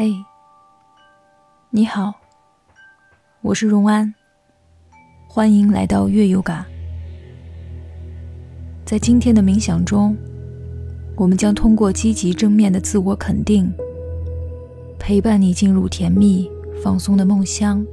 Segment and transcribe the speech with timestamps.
[0.00, 0.14] 嘿，
[1.70, 2.14] 你好，
[3.40, 4.14] 我是荣安，
[5.26, 6.64] 欢迎来到月游嘎。
[8.84, 10.16] 在今天的冥想中，
[11.16, 13.68] 我们将通过积极正面的自我肯定，
[15.00, 16.48] 陪伴你进入甜蜜
[16.80, 17.84] 放松的梦乡。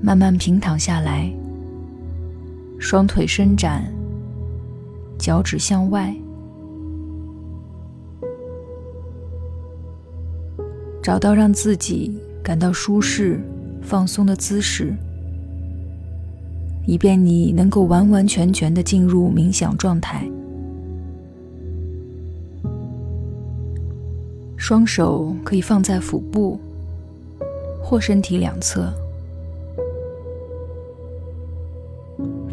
[0.00, 1.30] 慢慢平躺下来，
[2.78, 3.84] 双腿伸展，
[5.20, 6.16] 脚趾向外，
[11.02, 13.38] 找到让自己感到舒适、
[13.82, 14.94] 放松的姿势，
[16.86, 20.26] 以便你能够完完全全的进入冥想状态。
[24.56, 26.58] 双手可以放在腹部
[27.82, 28.92] 或身体两侧。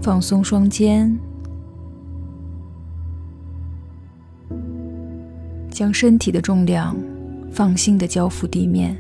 [0.02, 1.20] 放松双肩，
[5.78, 6.98] 将身体的重量
[7.52, 8.98] 放心的交付地面。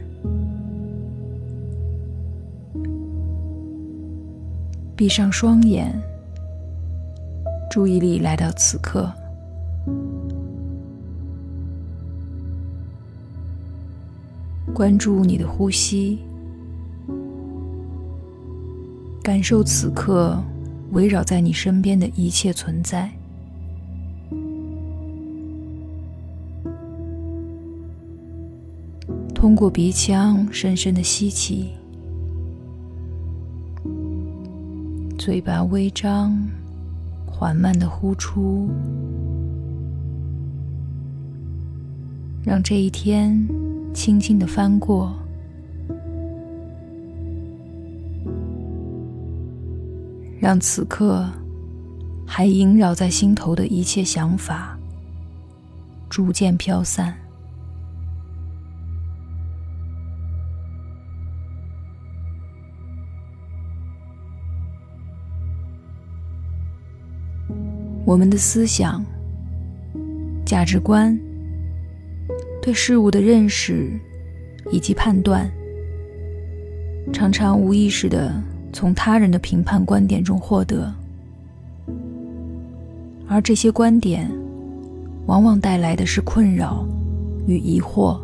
[4.95, 5.91] 闭上双眼，
[7.71, 9.11] 注意力来到此刻，
[14.71, 16.19] 关注你的呼吸，
[19.23, 20.39] 感受此刻。
[20.91, 23.11] 围绕在你身边的一切存在，
[29.37, 31.69] 通过鼻腔深深的吸气，
[35.15, 36.35] 嘴巴微张，
[37.27, 38.67] 缓慢的呼出，
[42.43, 43.47] 让这一天
[43.93, 45.15] 轻轻的翻过。
[50.39, 51.29] 让此刻
[52.25, 54.75] 还萦绕在心头的一切想法
[56.09, 57.13] 逐渐飘散。
[68.07, 69.03] 我们的思想、
[70.45, 71.19] 价值观、
[72.61, 73.91] 对事物的认识
[74.71, 75.51] 以及判断，
[77.11, 78.33] 常常无意识的。
[78.71, 80.93] 从他人的评判观点中获得，
[83.27, 84.29] 而这些观点
[85.25, 86.85] 往往带来的是困扰
[87.47, 88.19] 与疑惑。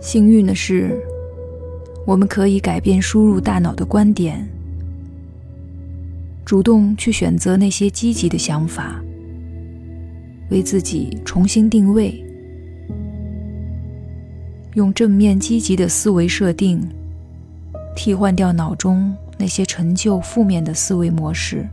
[0.00, 0.96] 幸运的是，
[2.06, 4.48] 我们可以改变输入大脑的观点，
[6.44, 9.02] 主动去选择那些积极的想法，
[10.50, 12.22] 为自己重新定位。
[14.74, 16.80] 用正面积极的思维设定，
[17.94, 21.68] 替换掉脑中那些陈旧负面的思维模式。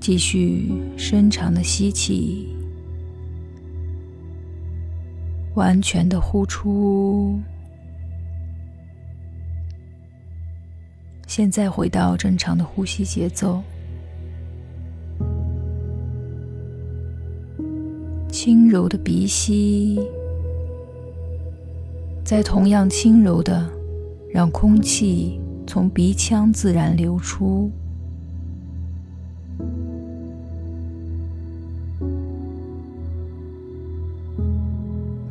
[0.00, 2.48] 继续深长的吸气，
[5.54, 7.38] 完全的呼出。
[11.26, 13.62] 现在回到正常的呼吸节奏。
[18.30, 19.98] 轻柔的鼻吸，
[22.24, 23.68] 再同样轻柔的
[24.32, 27.70] 让空气从鼻腔自然流出，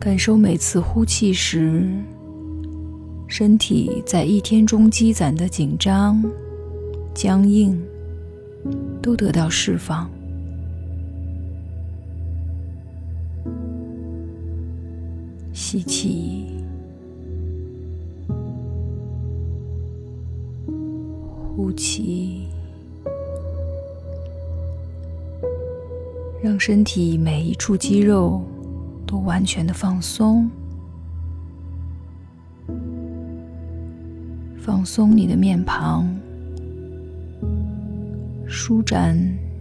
[0.07, 1.85] 感受每次呼气时，
[3.27, 6.23] 身体在一天中积攒的紧张、
[7.13, 7.77] 僵硬
[9.01, 10.09] 都得到释放。
[15.51, 16.45] 吸气，
[21.53, 22.47] 呼气，
[26.41, 28.41] 让身体每一处肌肉
[29.07, 30.47] 都完全的放松，
[34.59, 36.13] 放松你的面庞，
[38.45, 39.17] 舒展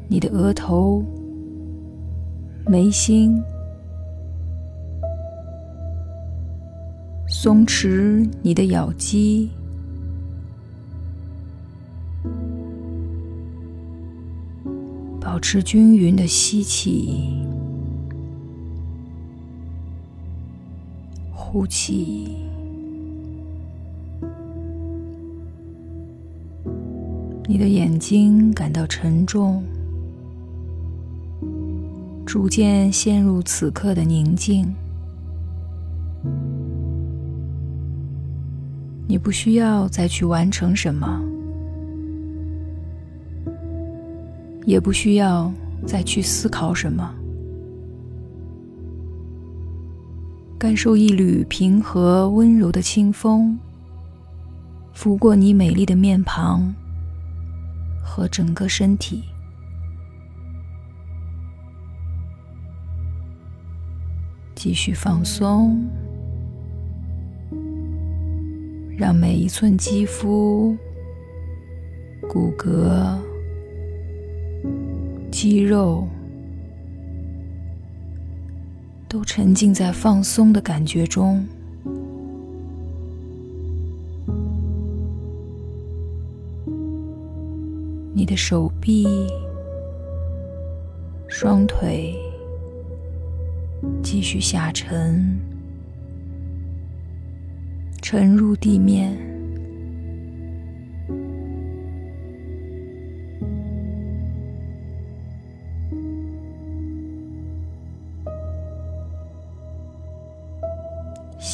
[0.09, 1.03] 你的额头、
[2.67, 3.41] 眉心。
[7.29, 9.51] 松弛你的咬肌，
[15.21, 17.46] 保持均匀的吸气、
[21.57, 22.37] 呼气。
[27.47, 29.65] 你的眼睛感到沉重，
[32.27, 34.71] 逐渐陷入此刻的宁静。
[39.09, 41.23] 你不需要再去完成什么，
[44.67, 45.51] 也不需要
[45.87, 47.15] 再去思考什么。
[50.59, 53.59] 感受一缕平和温柔的清风，
[54.95, 56.75] 拂过你美丽的面庞
[58.03, 59.23] 和整个身体。
[64.55, 65.87] 继续放松。
[68.97, 70.75] 让每一寸肌肤、
[72.27, 73.15] 骨骼、
[75.31, 76.09] 肌肉
[79.17, 81.43] 都沉浸在放松的感觉中。
[88.13, 89.07] 你的手臂、
[91.29, 92.15] 双腿
[94.03, 95.41] 继续下沉。
[98.03, 99.17] 沉入地面，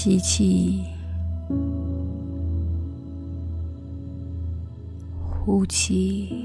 [0.04, 0.82] 吸气，
[5.30, 6.41] 呼气。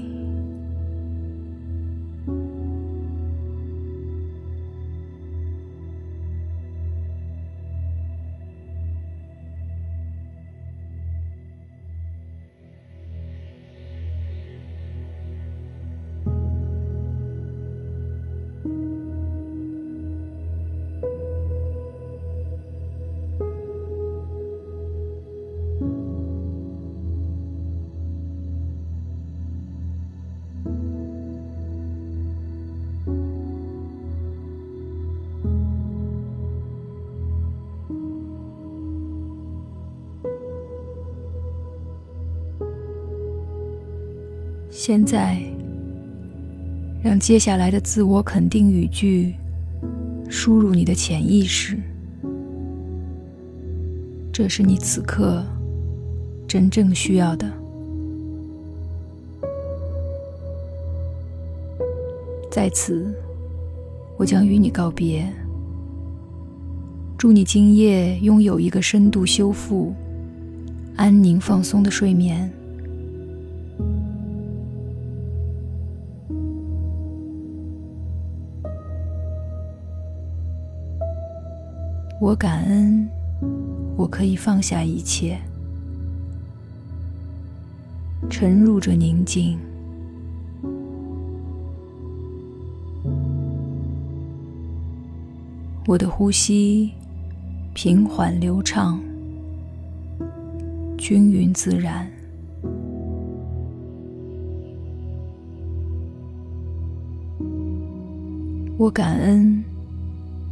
[44.80, 45.42] 现在，
[47.02, 49.34] 让接下来的自我肯定语句
[50.30, 51.76] 输入你的潜意识，
[54.32, 55.44] 这是你此刻
[56.46, 57.50] 真正需要的。
[62.48, 63.12] 在此，
[64.16, 65.28] 我将与你告别，
[67.18, 69.92] 祝你今夜拥有一个深度修复、
[70.94, 72.48] 安宁放松的睡眠。
[82.28, 83.08] 我感恩，
[83.96, 85.38] 我可以放下一切，
[88.28, 89.58] 沉入着宁静。
[95.86, 96.92] 我的呼吸
[97.72, 99.00] 平缓流畅，
[100.98, 102.06] 均匀自然。
[108.76, 109.64] 我感恩。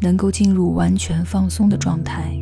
[0.01, 2.37] 能够进入完全放松的状态，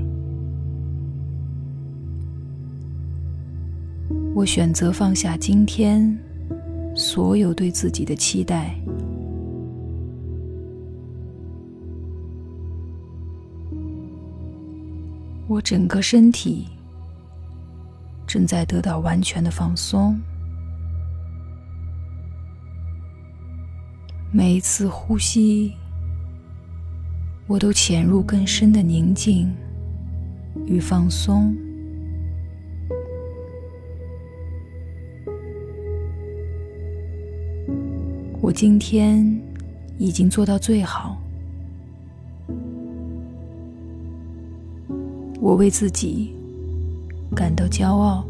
[4.35, 6.19] 我选择放下今天
[6.95, 8.75] 所有对自己的期待，
[15.47, 16.67] 我整个身体
[18.27, 20.21] 正在得到完全的放松，
[24.33, 25.73] 每一次呼吸。
[27.47, 29.55] 我都潜入更深的宁静
[30.67, 31.55] 与放松。
[38.41, 39.41] 我今天
[39.99, 41.19] 已经做到最好。
[45.41, 46.35] 我为自己
[47.35, 48.25] 感到骄傲。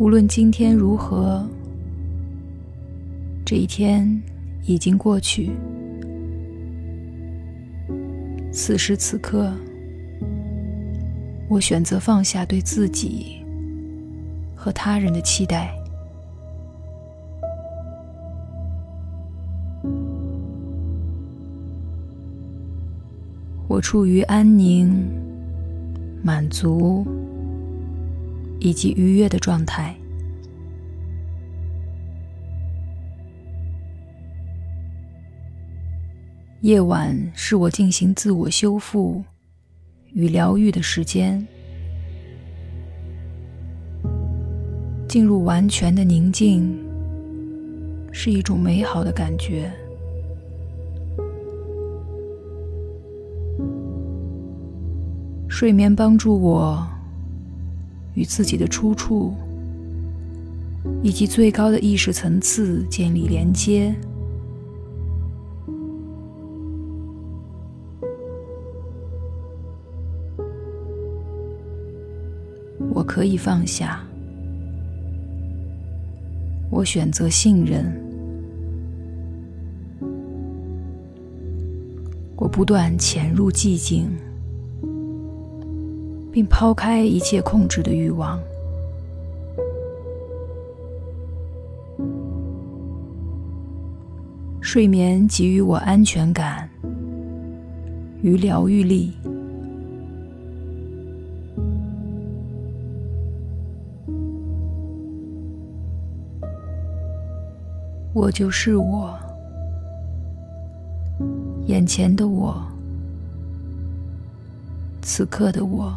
[0.00, 1.46] 无论今天如何，
[3.44, 4.18] 这一天
[4.64, 5.50] 已经过去。
[8.50, 9.52] 此时此刻，
[11.50, 13.44] 我选择放下对自己
[14.56, 15.70] 和他人的期待。
[23.68, 24.98] 我处于安宁、
[26.22, 27.06] 满足。
[28.60, 29.94] 以及愉悦的状态。
[36.60, 39.24] 夜晚是我进行自我修复
[40.12, 41.46] 与疗愈的时间。
[45.08, 46.78] 进入完全的宁静
[48.12, 49.72] 是一种美好的感觉。
[55.48, 56.88] 睡眠帮助我
[58.14, 59.34] 与自己的出处
[61.02, 63.94] 以及最高的意识层次建立连接。
[72.92, 74.04] 我可以放下，
[76.70, 77.90] 我选择信任，
[82.36, 84.10] 我不断潜入寂静。
[86.32, 88.40] 并抛开一切控制的欲望。
[94.60, 96.68] 睡眠给予我安全感
[98.22, 99.12] 与疗愈力。
[108.12, 109.18] 我就是我，
[111.66, 112.62] 眼前的我。
[115.12, 115.92] 此刻的我，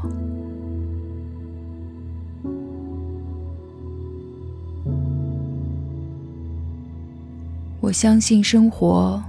[7.79, 9.21] 我相信生活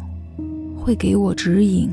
[0.74, 1.92] 会给我指引。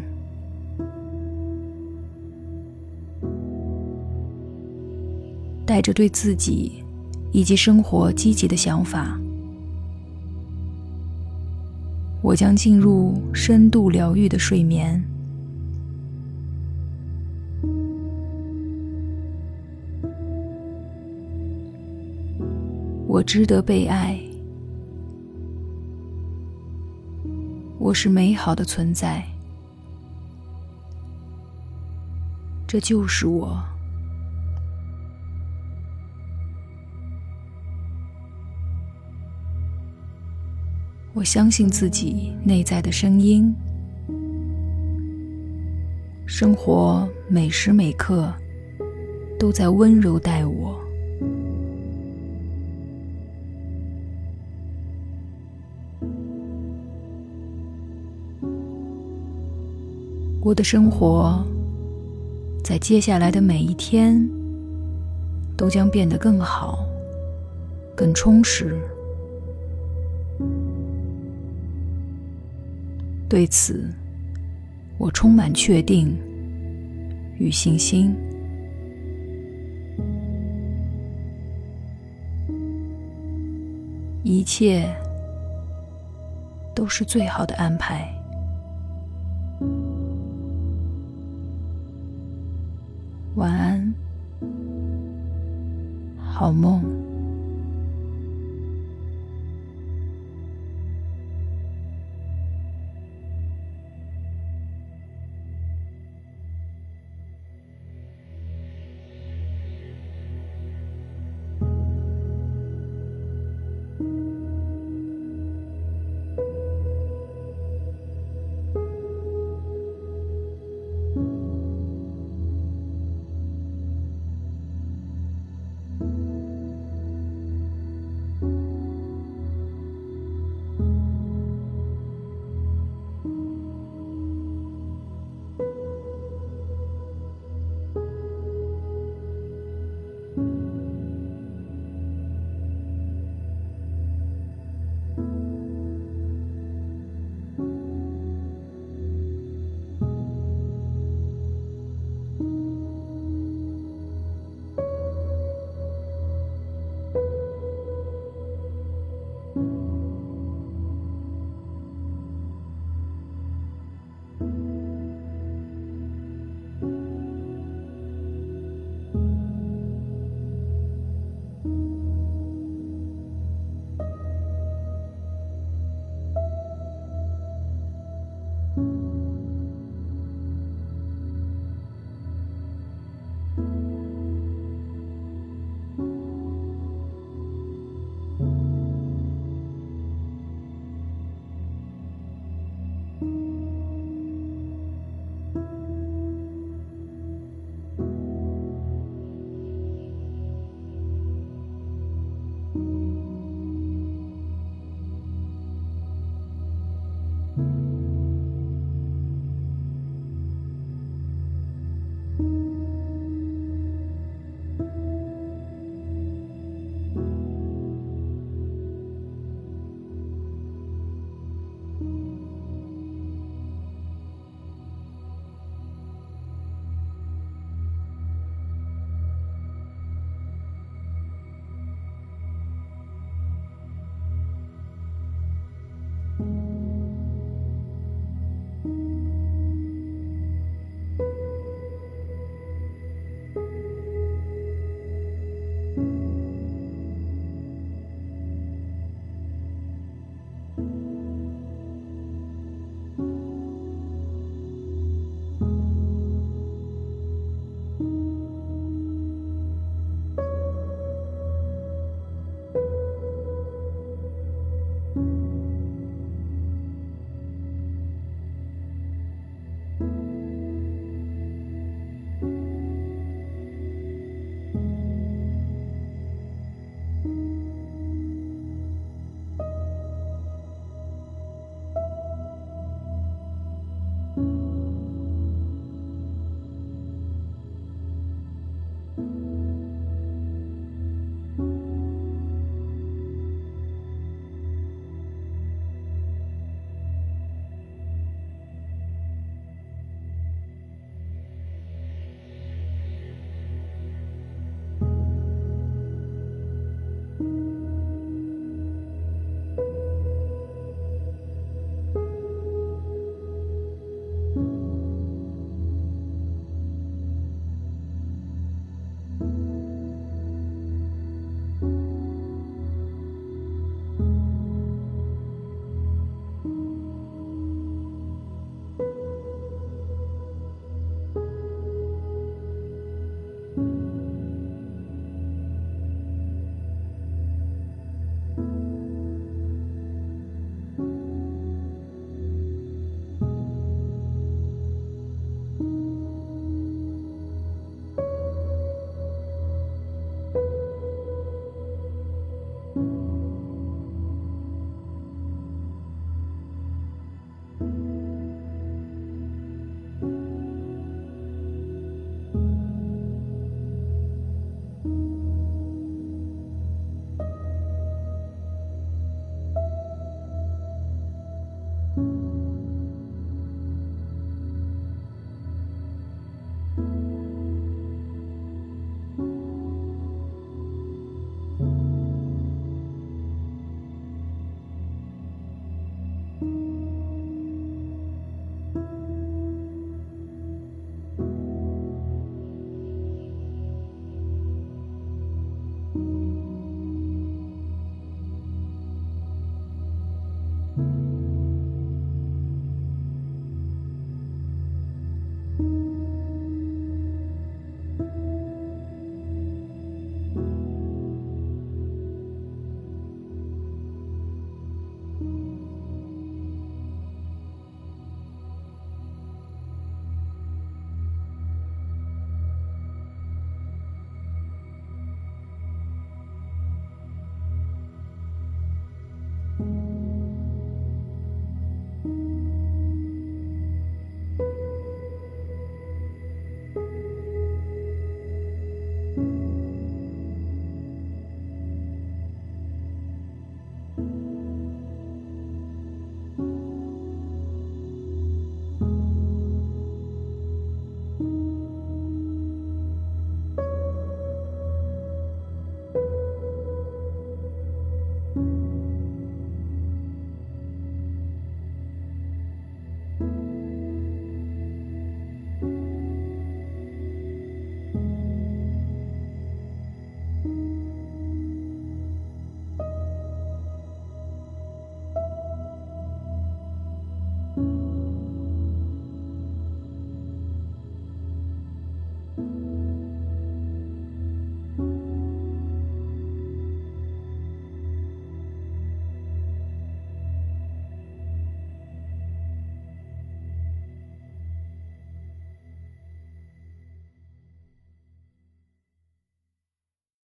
[5.66, 6.82] 带着对自己
[7.34, 9.20] 以及生活积极的想法，
[12.22, 15.11] 我将进入深度疗愈的睡眠。
[23.12, 24.18] 我值得被爱，
[27.78, 29.22] 我是美好的存在，
[32.66, 33.62] 这就是我。
[41.14, 43.54] 我相信自己内在的声音，
[46.26, 48.34] 生活每时每刻
[49.38, 50.80] 都在温柔待我。
[60.44, 61.46] 我的生活
[62.64, 64.28] 在接下来的每一天
[65.56, 66.84] 都将变得更好、
[67.96, 68.76] 更充实。
[73.30, 73.88] 对此，
[74.98, 76.18] 我充满确定
[77.38, 78.16] 与信心。
[84.24, 84.92] 一切
[86.74, 88.21] 都是最好的安排。
[93.36, 93.94] 晚安，
[96.20, 96.91] 好梦。